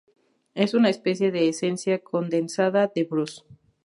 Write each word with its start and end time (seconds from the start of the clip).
Es 0.55 0.73
una 0.73 0.89
especie 0.89 1.31
de 1.31 1.47
esencia 1.47 1.99
condensada 1.99 2.87
de 2.95 3.03
Bruce. 3.03 3.43